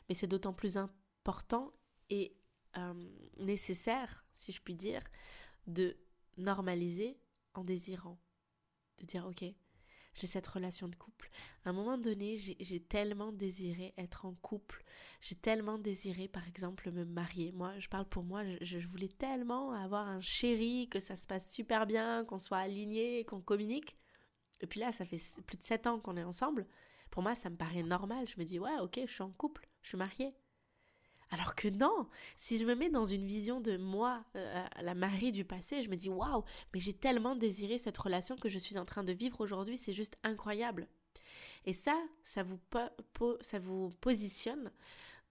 mais 0.10 0.16
c'est 0.16 0.28
d'autant 0.28 0.54
plus 0.54 0.78
important 0.78 1.72
et 2.10 2.36
euh, 2.78 2.94
nécessaire, 3.38 4.26
si 4.34 4.52
je 4.52 4.62
puis 4.62 4.76
dire, 4.76 5.04
de 5.68 5.96
normaliser 6.38 7.20
en 7.54 7.64
désirant. 7.64 8.20
De 8.98 9.06
dire, 9.06 9.26
ok, 9.28 9.46
j'ai 10.18 10.28
cette 10.28 10.48
relation 10.48 10.88
de 10.88 10.96
couple. 10.96 11.30
À 11.64 11.70
un 11.70 11.74
moment 11.74 11.98
donné, 11.98 12.38
j'ai 12.38 12.80
tellement 12.80 13.32
désiré 13.32 13.94
être 13.98 14.26
en 14.26 14.34
couple, 14.34 14.84
j'ai 15.22 15.36
tellement 15.36 15.78
désiré, 15.78 16.28
par 16.28 16.48
exemple, 16.48 16.92
me 16.92 17.06
marier. 17.06 17.52
Moi, 17.52 17.78
je 17.80 17.88
parle 17.88 18.06
pour 18.06 18.24
moi, 18.24 18.44
je, 18.62 18.80
voulais 18.80 19.10
tellement 19.10 19.72
avoir 19.72 20.08
un 20.08 20.20
chéri, 20.20 20.88
que 20.90 21.00
ça 21.00 21.16
se 21.16 21.28
passe 21.28 21.52
super 21.52 21.86
bien, 21.86 22.26
qu'on 22.26 22.40
soit 22.40 22.58
aligné, 22.58 23.26
qu'on 23.26 23.42
communique. 23.42 23.96
Et 24.62 24.68
puis 24.68 24.80
là, 24.80 24.92
ça 24.92 25.06
fait 25.06 25.22
plus 25.46 25.58
de 25.58 25.64
sept 25.64 25.86
ans 25.86 26.00
qu'on 26.00 26.18
est 26.18 26.24
ensemble. 26.24 26.68
Pour 27.12 27.22
moi, 27.22 27.36
ça 27.36 27.50
me 27.50 27.56
paraît 27.56 27.84
normal. 27.84 28.28
Je 28.28 28.40
me 28.40 28.46
dis, 28.46 28.60
ouais, 28.60 28.80
ok, 28.82 29.00
je 29.06 29.14
suis 29.14 29.24
en 29.24 29.32
couple, 29.32 29.68
je 29.82 29.90
suis 29.90 29.98
mariée. 29.98 30.34
Alors 31.30 31.56
que 31.56 31.68
non, 31.68 32.08
si 32.38 32.58
je 32.58 32.66
me 32.66 32.76
mets 32.76 32.90
dans 32.90 33.04
une 33.04 33.26
vision 33.26 33.60
de 33.60 33.78
moi, 33.78 34.24
euh, 34.36 34.66
la 34.82 34.96
Marie 34.96 35.32
du 35.32 35.44
passé, 35.44 35.82
je 35.82 35.90
me 35.90 35.96
dis 35.96 36.10
waouh, 36.10 36.44
mais 36.74 36.80
j'ai 36.80 36.94
tellement 36.94 37.36
désiré 37.36 37.78
cette 37.78 37.98
relation 37.98 38.38
que 38.38 38.50
je 38.50 38.60
suis 38.60 38.78
en 38.78 38.86
train 38.86 39.04
de 39.04 39.12
vivre 39.12 39.42
aujourd'hui, 39.42 39.78
c'est 39.78 39.94
juste 39.94 40.18
incroyable. 40.24 40.88
Et 41.66 41.74
ça, 41.74 41.98
ça 42.24 42.44
vous, 42.44 42.60
ça 43.42 43.60
vous 43.60 43.90
positionne 44.00 44.72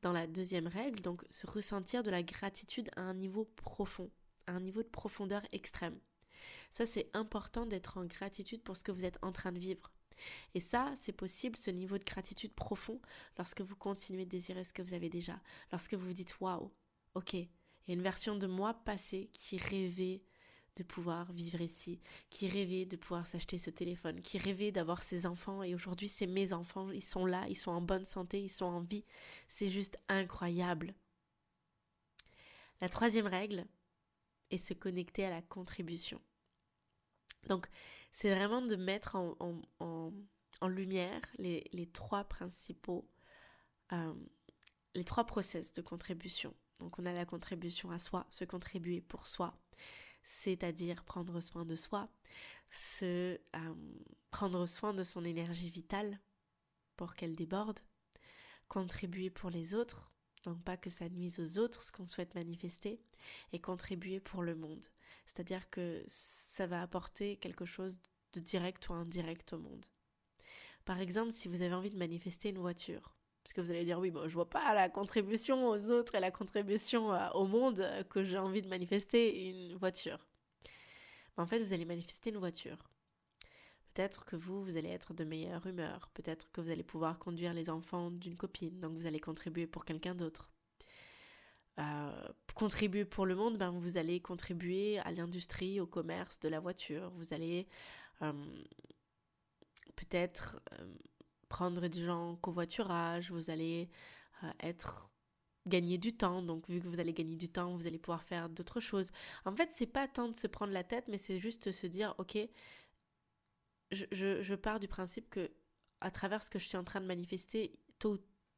dans 0.03 0.12
la 0.12 0.26
deuxième 0.26 0.67
règle, 0.67 1.00
donc 1.00 1.25
se 1.31 1.47
ressentir 1.47 2.03
de 2.03 2.11
la 2.11 2.23
gratitude 2.23 2.91
à 2.97 3.00
un 3.00 3.15
niveau 3.15 3.45
profond, 3.57 4.11
à 4.47 4.53
un 4.53 4.61
niveau 4.61 4.83
de 4.83 4.88
profondeur 4.88 5.43
extrême. 5.53 5.99
Ça, 6.71 6.85
c'est 6.85 7.09
important 7.15 7.65
d'être 7.65 7.97
en 7.97 8.05
gratitude 8.05 8.62
pour 8.62 8.76
ce 8.76 8.85
que 8.85 8.93
vous 8.93 9.05
êtes 9.07 9.19
en 9.23 9.33
train 9.33 9.53
de 9.53 9.59
vivre. 9.59 9.91
Et 10.54 10.61
ça, 10.61 10.92
c'est 10.96 11.12
possible, 11.12 11.56
ce 11.56 11.70
niveau 11.70 11.99
de 11.99 12.04
gratitude 12.04 12.52
profond, 12.52 13.00
lorsque 13.38 13.61
vous 13.61 13.76
continuez 13.76 14.25
de 14.25 14.30
désirer 14.30 14.64
ce 14.64 14.73
que 14.73 14.82
vous 14.82 14.94
avez 14.94 15.08
déjà, 15.08 15.40
lorsque 15.73 15.94
vous 15.94 16.06
vous 16.06 16.12
dites 16.12 16.40
waouh, 16.40 16.70
ok, 17.14 17.35
il 17.35 17.49
y 17.88 17.90
a 17.90 17.94
une 17.94 18.02
version 18.02 18.37
de 18.37 18.46
moi 18.46 18.75
passée 18.75 19.30
qui 19.32 19.58
rêvait 19.58 20.23
de 20.76 20.82
pouvoir 20.82 21.32
vivre 21.32 21.61
ici, 21.61 22.00
qui 22.30 22.49
rêvait 22.49 22.85
de 22.85 22.96
pouvoir 22.96 23.26
s'acheter 23.26 23.58
ce 23.58 23.70
téléphone, 23.70 24.20
qui 24.20 24.38
rêvait 24.38 24.73
d'avoir 24.73 25.02
ses 25.02 25.26
enfants 25.26 25.62
et 25.62 25.75
aujourd'hui 25.75 26.08
c'est 26.08 26.26
mes 26.26 26.52
enfants, 26.52 26.90
ils 26.90 27.04
sont 27.04 27.25
là, 27.25 27.46
ils 27.49 27.56
sont 27.56 27.70
en 27.70 27.80
bonne 27.80 28.04
santé, 28.04 28.42
ils 28.42 28.50
sont 28.50 28.66
en 28.66 28.80
vie. 28.80 29.04
C'est 29.49 29.70
juste 29.70 29.99
incroyable. 30.08 30.94
La 32.80 32.90
troisième 32.90 33.26
règle 33.26 33.66
est 34.50 34.58
se 34.58 34.75
connecter 34.75 35.25
à 35.25 35.30
la 35.30 35.42
contribution. 35.42 36.20
Donc 37.49 37.68
c'est 38.16 38.35
vraiment 38.35 38.62
de 38.62 38.76
mettre 38.76 39.14
en, 39.16 40.68
lumière 40.68 41.20
les, 41.37 41.90
trois 41.92 42.25
principaux, 42.25 43.06
euh, 43.92 44.14
les 44.94 45.04
trois 45.04 45.26
process 45.26 45.70
de 45.75 45.82
contribution. 45.82 46.54
Donc 46.80 46.99
on 46.99 47.04
a 47.04 47.12
la 47.12 47.26
contribution 47.26 47.90
à 47.90 47.99
soi, 47.99 48.26
se 48.30 48.46
contribuer 48.46 49.02
pour 49.02 49.26
soi, 49.26 49.54
c'est-à-dire 50.23 51.04
prendre 51.04 51.40
soin 51.40 51.66
de 51.66 51.76
soi, 51.76 52.08
se 52.70 53.38
euh, 53.54 53.75
prendre 54.30 54.64
soin 54.64 54.94
de 54.94 55.02
son 55.02 55.23
énergie 55.23 55.68
vitale 55.68 56.18
pour 56.96 57.16
qu'elle 57.16 57.37
déborde, 57.37 57.80
contribuer 58.68 59.28
pour 59.28 59.50
les 59.50 59.75
autres, 59.75 60.11
donc 60.44 60.64
pas 60.64 60.78
que 60.78 60.88
ça 60.88 61.11
nuise 61.11 61.38
aux 61.38 61.58
autres 61.58 61.82
ce 61.82 61.92
qu'on 61.92 62.06
souhaite 62.06 62.35
manifester, 62.35 62.99
et 63.52 63.61
contribuer 63.61 64.20
pour 64.20 64.42
le 64.42 64.54
monde. 64.54 64.87
C'est-à-dire 65.26 65.68
que 65.71 66.02
ça 66.06 66.66
va 66.66 66.80
apporter 66.80 67.37
quelque 67.37 67.64
chose 67.64 68.00
de 68.33 68.40
direct 68.40 68.88
ou 68.88 68.95
indirect 68.95 69.52
au 69.52 69.59
monde. 69.59 69.87
Par 70.85 71.00
exemple, 71.00 71.33
si 71.33 71.49
vous 71.49 71.62
avez 71.62 71.75
envie 71.75 71.90
de 71.90 71.99
manifester 71.99 72.50
une 72.50 72.59
voiture, 72.59 73.16
parce 73.42 73.52
que 73.52 73.61
vous 73.61 73.71
allez 73.71 73.85
dire 73.85 73.99
oui, 73.99 74.11
bon, 74.11 74.28
je 74.28 74.35
vois 74.35 74.49
pas 74.49 74.75
la 74.75 74.88
contribution 74.88 75.68
aux 75.68 75.90
autres 75.90 76.14
et 76.14 76.21
la 76.21 76.30
contribution 76.30 77.12
euh, 77.12 77.28
au 77.30 77.47
monde 77.47 77.80
euh, 77.80 78.02
que 78.04 78.25
j'ai 78.25 78.38
envie 78.38 78.62
de 78.62 78.68
manifester 78.68 79.49
une 79.50 79.76
voiture. 79.76 80.26
en 81.37 81.47
fait, 81.47 81.61
vous 81.61 81.73
allez 81.73 81.85
manifester 81.85 82.30
une 82.30 82.38
voiture. 82.38 82.88
Peut-être 83.95 84.25
que 84.25 84.37
vous, 84.37 84.62
vous 84.62 84.76
allez 84.76 84.90
être 84.90 85.14
de 85.14 85.25
meilleure 85.25 85.66
humeur. 85.66 86.11
Peut-être 86.12 86.50
que 86.52 86.61
vous 86.61 86.71
allez 86.71 86.83
pouvoir 86.83 87.18
conduire 87.18 87.54
les 87.54 87.71
enfants 87.71 88.11
d'une 88.11 88.37
copine. 88.37 88.78
Donc 88.80 88.92
vous 88.95 89.06
allez 89.06 89.21
contribuer 89.21 89.66
pour 89.66 89.85
quelqu'un 89.85 90.14
d'autre. 90.14 90.50
Euh, 91.78 92.28
contribuer 92.54 93.04
pour 93.04 93.26
le 93.26 93.35
monde, 93.35 93.59
ben, 93.59 93.71
vous 93.71 93.99
allez 93.99 94.21
contribuer 94.21 94.99
à 95.00 95.12
l'industrie, 95.12 95.80
au 95.80 95.87
commerce 95.87 96.40
de 96.40 96.49
la 96.49 96.61
voiture. 96.61 97.11
Vous 97.11 97.35
allez 97.35 97.68
peut-être 99.95 100.59
prendre 101.49 101.87
des 101.88 102.04
gens 102.04 102.30
en 102.30 102.37
covoiturage, 102.37 103.30
vous 103.30 103.50
allez 103.50 103.88
euh, 104.42 104.50
être 104.61 105.11
gagner 105.66 105.99
du 105.99 106.16
temps. 106.16 106.42
Donc 106.42 106.68
vu 106.68 106.80
que 106.80 106.87
vous 106.87 107.00
allez 107.00 107.12
gagner 107.12 107.37
du 107.37 107.49
temps, 107.49 107.76
vous 107.76 107.87
allez 107.87 107.99
pouvoir 107.99 108.23
faire 108.23 108.49
d'autres 108.49 108.80
choses. 108.80 109.11
En 109.45 109.54
fait, 109.54 109.71
c'est 109.73 109.87
pas 109.87 110.09
tant 110.09 110.28
de 110.28 110.37
se 110.37 110.47
prendre 110.47 110.73
la 110.73 110.85
tête, 110.85 111.09
mais 111.09 111.18
c'est 111.18 111.38
juste 111.38 111.73
se 111.73 111.87
dire 111.87 112.14
ok, 112.18 112.38
je, 113.90 114.04
je, 114.42 114.54
pars 114.54 114.80
du 114.80 114.88
principe 114.88 115.30
que 115.30 115.50
à 116.00 116.11
travers 116.11 116.42
ce 116.42 116.50
que 116.50 116.59
je 116.59 116.66
suis 116.66 116.76
en 116.76 116.85
train 116.85 117.00
de 117.00 117.06
manifester, 117.06 117.78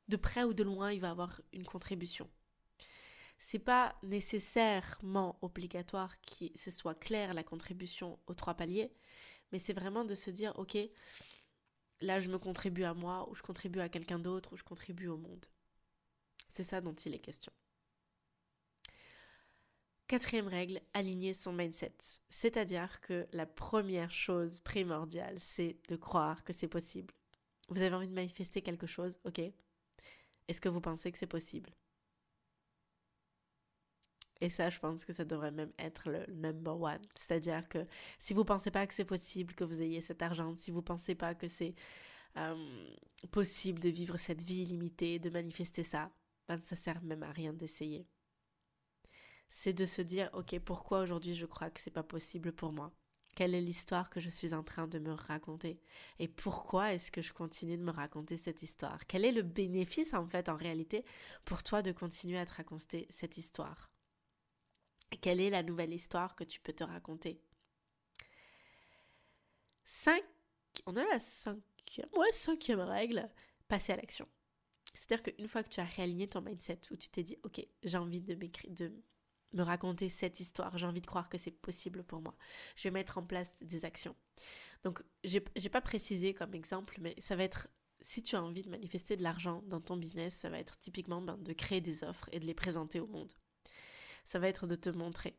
de 0.08 0.16
près 0.16 0.44
ou 0.44 0.54
de 0.54 0.62
loin, 0.62 0.92
il 0.92 1.00
va 1.00 1.10
avoir 1.10 1.40
une 1.52 1.64
contribution. 1.64 2.28
C'est 3.38 3.60
pas 3.60 3.94
nécessairement 4.02 5.38
obligatoire 5.42 6.20
que 6.20 6.46
ce 6.56 6.70
soit 6.70 6.94
clair 6.94 7.34
la 7.34 7.44
contribution 7.44 8.18
aux 8.26 8.34
trois 8.34 8.54
paliers, 8.54 8.92
mais 9.52 9.58
c'est 9.58 9.72
vraiment 9.72 10.04
de 10.04 10.14
se 10.14 10.30
dire 10.30 10.52
ok, 10.58 10.76
là 12.00 12.20
je 12.20 12.28
me 12.28 12.38
contribue 12.38 12.84
à 12.84 12.94
moi, 12.94 13.28
ou 13.30 13.34
je 13.34 13.42
contribue 13.42 13.80
à 13.80 13.88
quelqu'un 13.88 14.18
d'autre, 14.18 14.52
ou 14.52 14.56
je 14.56 14.64
contribue 14.64 15.08
au 15.08 15.16
monde. 15.16 15.46
C'est 16.50 16.64
ça 16.64 16.80
dont 16.80 16.94
il 16.94 17.14
est 17.14 17.20
question. 17.20 17.52
Quatrième 20.08 20.48
règle, 20.48 20.80
aligner 20.94 21.34
son 21.34 21.52
mindset. 21.52 21.94
C'est-à-dire 22.30 23.00
que 23.02 23.28
la 23.32 23.44
première 23.44 24.10
chose 24.10 24.58
primordiale, 24.60 25.38
c'est 25.38 25.76
de 25.88 25.96
croire 25.96 26.44
que 26.44 26.54
c'est 26.54 26.66
possible. 26.66 27.12
Vous 27.68 27.82
avez 27.82 27.94
envie 27.94 28.08
de 28.08 28.14
manifester 28.14 28.62
quelque 28.62 28.86
chose, 28.86 29.18
ok 29.24 29.40
Est-ce 30.48 30.62
que 30.62 30.70
vous 30.70 30.80
pensez 30.80 31.12
que 31.12 31.18
c'est 31.18 31.26
possible? 31.26 31.70
Et 34.40 34.50
ça, 34.50 34.70
je 34.70 34.78
pense 34.78 35.04
que 35.04 35.12
ça 35.12 35.24
devrait 35.24 35.50
même 35.50 35.72
être 35.78 36.08
le 36.08 36.24
number 36.32 36.80
one. 36.80 37.00
C'est-à-dire 37.16 37.68
que 37.68 37.86
si 38.18 38.34
vous 38.34 38.40
ne 38.40 38.46
pensez 38.46 38.70
pas 38.70 38.86
que 38.86 38.94
c'est 38.94 39.04
possible 39.04 39.54
que 39.54 39.64
vous 39.64 39.82
ayez 39.82 40.00
cet 40.00 40.22
argent, 40.22 40.54
si 40.56 40.70
vous 40.70 40.78
ne 40.78 40.84
pensez 40.84 41.14
pas 41.14 41.34
que 41.34 41.48
c'est 41.48 41.74
euh, 42.36 42.94
possible 43.32 43.80
de 43.80 43.88
vivre 43.88 44.16
cette 44.16 44.42
vie 44.42 44.62
illimitée, 44.62 45.18
de 45.18 45.30
manifester 45.30 45.82
ça, 45.82 46.12
ben 46.46 46.60
ça 46.60 46.76
sert 46.76 47.02
même 47.02 47.24
à 47.24 47.32
rien 47.32 47.52
d'essayer. 47.52 48.06
C'est 49.50 49.72
de 49.72 49.86
se 49.86 50.02
dire, 50.02 50.30
ok, 50.34 50.58
pourquoi 50.60 51.00
aujourd'hui 51.00 51.34
je 51.34 51.46
crois 51.46 51.70
que 51.70 51.80
c'est 51.80 51.90
pas 51.90 52.02
possible 52.02 52.52
pour 52.52 52.72
moi? 52.72 52.92
Quelle 53.34 53.54
est 53.54 53.60
l'histoire 53.60 54.10
que 54.10 54.20
je 54.20 54.30
suis 54.30 54.54
en 54.54 54.62
train 54.62 54.88
de 54.88 54.98
me 54.98 55.12
raconter? 55.12 55.80
Et 56.18 56.28
pourquoi 56.28 56.92
est-ce 56.94 57.10
que 57.10 57.22
je 57.22 57.32
continue 57.32 57.76
de 57.76 57.82
me 57.82 57.92
raconter 57.92 58.36
cette 58.36 58.62
histoire? 58.62 59.06
Quel 59.06 59.24
est 59.24 59.32
le 59.32 59.42
bénéfice 59.42 60.14
en 60.14 60.26
fait, 60.26 60.48
en 60.48 60.56
réalité, 60.56 61.04
pour 61.44 61.62
toi 61.62 61.82
de 61.82 61.92
continuer 61.92 62.38
à 62.38 62.46
te 62.46 62.54
raconter 62.54 63.06
cette 63.10 63.38
histoire? 63.38 63.90
Quelle 65.16 65.40
est 65.40 65.50
la 65.50 65.62
nouvelle 65.62 65.92
histoire 65.92 66.36
que 66.36 66.44
tu 66.44 66.60
peux 66.60 66.72
te 66.72 66.84
raconter? 66.84 67.40
5. 69.84 70.22
On 70.86 70.96
a 70.96 71.04
la 71.04 71.18
cinquième, 71.18 72.08
cinquième 72.32 72.80
règle, 72.80 73.28
passer 73.68 73.92
à 73.92 73.96
l'action. 73.96 74.28
C'est-à-dire 74.94 75.34
qu'une 75.34 75.48
fois 75.48 75.62
que 75.62 75.70
tu 75.70 75.80
as 75.80 75.84
réaligné 75.84 76.28
ton 76.28 76.40
mindset, 76.40 76.80
où 76.90 76.96
tu 76.96 77.08
t'es 77.08 77.22
dit, 77.22 77.38
ok, 77.42 77.66
j'ai 77.82 77.96
envie 77.96 78.20
de, 78.20 78.34
de 78.68 78.92
me 79.52 79.62
raconter 79.62 80.08
cette 80.08 80.40
histoire, 80.40 80.76
j'ai 80.76 80.86
envie 80.86 81.00
de 81.00 81.06
croire 81.06 81.28
que 81.28 81.38
c'est 81.38 81.50
possible 81.50 82.04
pour 82.04 82.20
moi, 82.20 82.36
je 82.76 82.84
vais 82.84 82.90
mettre 82.90 83.18
en 83.18 83.22
place 83.22 83.54
des 83.60 83.84
actions. 83.84 84.14
Donc, 84.84 85.02
j'ai 85.24 85.40
pas 85.40 85.80
précisé 85.80 86.34
comme 86.34 86.54
exemple, 86.54 86.98
mais 87.00 87.14
ça 87.18 87.34
va 87.34 87.44
être, 87.44 87.68
si 88.00 88.22
tu 88.22 88.36
as 88.36 88.42
envie 88.42 88.62
de 88.62 88.70
manifester 88.70 89.16
de 89.16 89.22
l'argent 89.22 89.62
dans 89.66 89.80
ton 89.80 89.96
business, 89.96 90.34
ça 90.34 90.50
va 90.50 90.58
être 90.58 90.78
typiquement 90.78 91.20
ben, 91.20 91.36
de 91.38 91.52
créer 91.52 91.80
des 91.80 92.04
offres 92.04 92.28
et 92.30 92.38
de 92.38 92.46
les 92.46 92.54
présenter 92.54 93.00
au 93.00 93.06
monde 93.06 93.32
ça 94.28 94.38
va 94.38 94.48
être 94.48 94.66
de 94.66 94.74
te 94.74 94.90
montrer. 94.90 95.34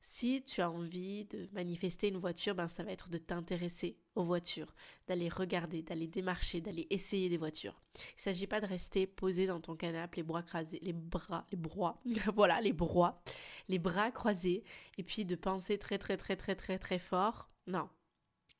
Si 0.00 0.42
tu 0.44 0.62
as 0.62 0.70
envie 0.70 1.26
de 1.26 1.46
manifester 1.52 2.08
une 2.08 2.16
voiture, 2.16 2.54
ben 2.54 2.68
ça 2.68 2.82
va 2.82 2.92
être 2.92 3.10
de 3.10 3.18
t'intéresser 3.18 3.98
aux 4.14 4.24
voitures, 4.24 4.74
d'aller 5.06 5.28
regarder, 5.28 5.82
d'aller 5.82 6.08
démarcher, 6.08 6.62
d'aller 6.62 6.86
essayer 6.88 7.28
des 7.28 7.36
voitures. 7.36 7.82
Il 7.94 8.16
ne 8.16 8.22
s'agit 8.22 8.46
pas 8.46 8.62
de 8.62 8.66
rester 8.66 9.06
posé 9.06 9.46
dans 9.46 9.60
ton 9.60 9.76
canapé, 9.76 10.18
les 10.18 10.22
bras 10.22 10.42
croisés, 10.42 10.78
les 10.80 10.94
bras, 10.94 11.46
les 11.50 11.58
bras, 11.58 12.00
voilà, 12.32 12.62
les 12.62 12.72
bras, 12.72 13.22
les 13.68 13.78
bras 13.78 14.10
croisés, 14.10 14.64
et 14.96 15.02
puis 15.02 15.26
de 15.26 15.36
penser 15.36 15.78
très 15.78 15.98
très 15.98 16.16
très 16.16 16.36
très 16.36 16.54
très 16.54 16.78
très 16.78 16.98
fort. 16.98 17.50
Non. 17.66 17.90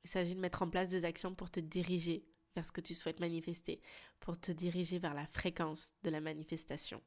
Il 0.04 0.10
s'agit 0.10 0.34
de 0.34 0.40
mettre 0.40 0.60
en 0.60 0.68
place 0.68 0.90
des 0.90 1.06
actions 1.06 1.34
pour 1.34 1.50
te 1.50 1.60
diriger 1.60 2.26
vers 2.54 2.66
ce 2.66 2.72
que 2.72 2.82
tu 2.82 2.92
souhaites 2.92 3.20
manifester, 3.20 3.80
pour 4.20 4.38
te 4.38 4.52
diriger 4.52 4.98
vers 4.98 5.14
la 5.14 5.26
fréquence 5.26 5.94
de 6.02 6.10
la 6.10 6.20
manifestation. 6.20 7.02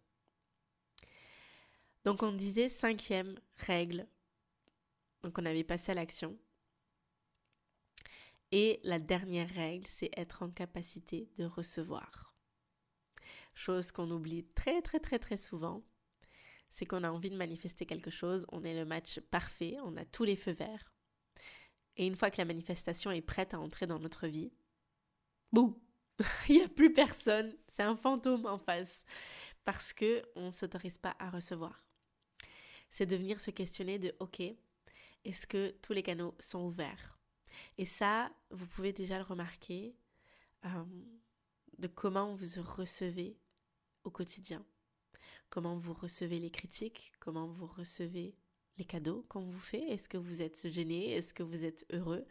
Donc 2.08 2.24
on 2.24 2.32
disait 2.32 2.70
cinquième 2.70 3.38
règle. 3.58 4.08
Donc 5.24 5.38
on 5.38 5.46
avait 5.46 5.66
passé 5.66 5.92
à 5.92 5.96
l'action. 5.96 6.38
Et 8.54 8.80
la 8.84 8.98
dernière 8.98 9.50
règle, 9.50 9.86
c'est 9.88 10.12
être 10.16 10.42
en 10.42 10.50
capacité 10.50 11.30
de 11.38 11.44
recevoir. 11.44 12.34
Chose 13.56 13.92
qu'on 13.92 14.10
oublie 14.10 14.46
très 14.56 14.82
très 14.82 15.02
très 15.02 15.20
très 15.20 15.36
souvent, 15.36 15.84
c'est 16.70 16.86
qu'on 16.86 17.04
a 17.04 17.12
envie 17.12 17.30
de 17.30 17.36
manifester 17.36 17.86
quelque 17.86 18.10
chose, 18.10 18.46
on 18.54 18.64
est 18.64 18.74
le 18.74 18.86
match 18.86 19.20
parfait, 19.30 19.76
on 19.84 19.98
a 19.98 20.06
tous 20.06 20.24
les 20.24 20.38
feux 20.38 20.54
verts. 20.54 20.94
Et 21.98 22.08
une 22.08 22.16
fois 22.16 22.32
que 22.32 22.38
la 22.38 22.46
manifestation 22.46 23.12
est 23.12 23.22
prête 23.22 23.54
à 23.54 23.60
entrer 23.60 23.86
dans 23.86 24.00
notre 24.00 24.28
vie, 24.28 24.54
boum, 25.52 25.78
il 26.48 26.56
n'y 26.56 26.64
a 26.64 26.70
plus 26.70 26.94
personne, 26.94 27.54
c'est 27.68 27.84
un 27.84 27.98
fantôme 27.98 28.46
en 28.46 28.60
face, 28.60 29.04
parce 29.66 29.92
que 29.92 30.24
on 30.38 30.46
ne 30.46 30.52
s'autorise 30.52 31.00
pas 31.00 31.18
à 31.20 31.30
recevoir 31.30 31.84
c'est 32.90 33.06
de 33.06 33.16
venir 33.16 33.40
se 33.40 33.52
questionner 33.52 34.00
de 34.00 34.16
OK, 34.20 34.42
est-ce 35.26 35.48
que 35.48 35.72
tous 35.82 35.94
les 35.94 36.04
canaux 36.04 36.34
sont 36.40 36.66
ouverts? 36.66 37.18
Et 37.78 37.86
ça, 37.86 38.32
vous 38.52 38.68
pouvez 38.68 38.94
déjà 38.94 39.18
le 39.18 39.24
remarquer 39.24 39.96
euh, 40.66 40.70
de 41.78 41.88
comment 41.88 42.34
vous 42.34 42.46
recevez 42.64 43.38
au 44.04 44.10
quotidien, 44.10 44.66
comment 45.50 45.76
vous 45.76 45.94
recevez 45.94 46.40
les 46.40 46.52
critiques, 46.52 47.14
comment 47.20 47.48
vous 47.48 47.68
recevez 47.68 48.36
les 48.78 48.86
cadeaux 48.86 49.26
qu'on 49.28 49.42
vous 49.42 49.60
fait, 49.60 49.84
est-ce 49.90 50.08
que 50.08 50.18
vous 50.18 50.42
êtes 50.42 50.70
gêné, 50.70 51.12
est-ce 51.12 51.34
que 51.34 51.44
vous 51.44 51.64
êtes 51.64 51.86
heureux, 51.92 52.26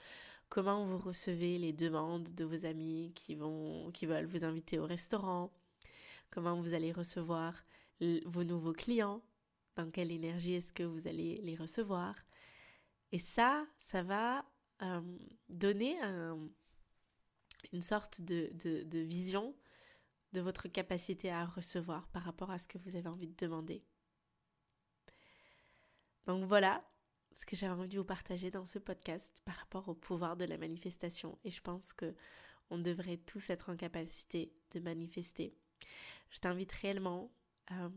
comment 0.49 0.87
vous 0.87 0.99
recevez 0.99 1.59
les 1.59 1.73
demandes 1.73 2.35
de 2.35 2.45
vos 2.45 2.65
amis 2.65 3.13
qui 3.15 3.35
vont 3.35 3.91
qui 3.93 4.07
veulent 4.07 4.27
vous 4.27 4.45
inviter 4.45 4.79
au 4.79 4.87
restaurant, 4.87 5.53
comment 6.31 6.61
vous 6.61 6.73
allez 6.73 6.93
recevoir 6.93 7.65
vos 8.01 8.45
nouveaux 8.45 8.73
clients, 8.73 9.23
dans 9.77 9.91
quelle 9.91 10.11
énergie 10.11 10.55
est-ce 10.55 10.73
que 10.73 10.83
vous 10.83 11.07
allez 11.07 11.37
les 11.43 11.55
recevoir. 11.55 12.15
Et 13.13 13.19
ça, 13.19 13.67
ça 13.79 14.03
va 14.03 14.45
euh, 14.83 15.01
donner 15.49 15.97
une 17.73 17.83
sorte 17.83 18.21
de, 18.21 18.51
vision 19.05 19.55
de 20.33 20.41
votre 20.41 20.69
capacité 20.69 21.31
à 21.31 21.45
recevoir 21.45 22.09
par 22.09 22.23
rapport 22.25 22.51
à 22.51 22.59
ce 22.59 22.69
que 22.69 22.79
vous 22.79 22.97
avez 22.97 23.09
envie 23.09 23.29
de 23.29 23.37
demander. 23.37 23.85
Donc 26.27 26.45
voilà 26.45 26.85
ce 27.35 27.47
que 27.47 27.55
j'avais 27.55 27.73
envie 27.73 27.89
de 27.89 27.99
vous 27.99 28.05
partager 28.05 28.51
dans 28.51 28.65
ce 28.65 28.79
podcast 28.79 29.43
par 29.45 29.55
rapport 29.57 29.89
au 29.89 29.95
pouvoir 29.95 30.37
de 30.37 30.45
la 30.45 30.59
manifestation. 30.59 31.39
Et 31.45 31.51
je 31.51 31.61
pense 31.61 31.93
que 31.93 32.15
on 32.71 32.79
devrait 32.79 33.19
tous 33.19 33.49
être 33.51 33.71
en 33.71 33.77
capacité 33.77 34.53
de 34.73 34.81
manifester. 34.81 35.55
Je 36.31 36.41
t'invite 36.41 36.73
réellement 36.73 37.31
euh, 37.71 37.89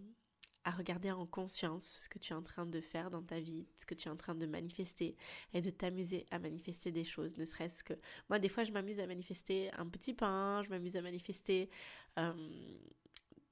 à 0.63 0.71
regarder 0.71 1.11
en 1.11 1.25
conscience 1.25 2.03
ce 2.03 2.09
que 2.09 2.19
tu 2.19 2.33
es 2.33 2.35
en 2.35 2.41
train 2.41 2.65
de 2.65 2.81
faire 2.81 3.09
dans 3.09 3.23
ta 3.23 3.39
vie, 3.39 3.65
ce 3.77 3.85
que 3.85 3.93
tu 3.93 4.07
es 4.07 4.11
en 4.11 4.17
train 4.17 4.35
de 4.35 4.45
manifester 4.45 5.15
et 5.53 5.61
de 5.61 5.69
t'amuser 5.69 6.25
à 6.31 6.39
manifester 6.39 6.91
des 6.91 7.03
choses, 7.03 7.37
ne 7.37 7.45
serait-ce 7.45 7.83
que... 7.83 7.93
Moi, 8.29 8.39
des 8.39 8.49
fois, 8.49 8.63
je 8.63 8.71
m'amuse 8.71 8.99
à 8.99 9.07
manifester 9.07 9.71
un 9.77 9.87
petit 9.87 10.13
pain, 10.13 10.61
je 10.63 10.69
m'amuse 10.69 10.95
à 10.95 11.01
manifester 11.01 11.69
euh, 12.17 12.33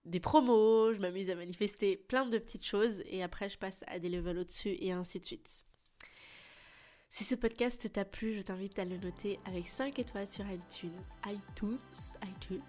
des 0.06 0.20
promos, 0.20 0.94
je 0.94 1.00
m'amuse 1.00 1.30
à 1.30 1.36
manifester 1.36 1.98
plein 1.98 2.26
de 2.26 2.38
petites 2.38 2.66
choses 2.66 3.02
et 3.06 3.24
après, 3.24 3.50
je 3.50 3.58
passe 3.58 3.84
à 3.88 4.00
des 4.00 4.10
levels 4.10 4.40
au-dessus 4.40 4.76
et 4.80 4.92
ainsi 4.92 5.20
de 5.20 5.26
suite. 5.26 5.66
Si 7.10 7.24
ce 7.24 7.36
podcast 7.36 7.92
t'a 7.92 8.06
plu, 8.06 8.34
je 8.34 8.42
t'invite 8.42 8.78
à 8.80 8.86
le 8.86 8.98
noter 8.98 9.40
avec 9.46 9.68
5 9.68 9.98
étoiles 9.98 10.28
sur 10.28 10.46
iTunes, 10.52 10.92
iTunes, 11.26 11.80
iTunes 12.24 12.62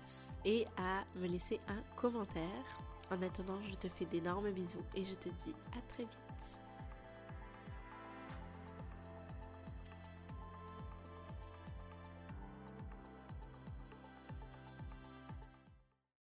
et 0.44 0.66
à 0.76 1.04
me 1.16 1.26
laisser 1.26 1.60
un 1.68 1.82
commentaire. 1.96 2.87
En 3.10 3.22
attendant, 3.22 3.58
je 3.66 3.74
te 3.74 3.88
fais 3.88 4.04
d'énormes 4.04 4.50
bisous 4.50 4.84
et 4.94 5.04
je 5.04 5.14
te 5.14 5.28
dis 5.28 5.54
à 5.76 5.80
très 5.88 6.02
vite. 6.02 6.67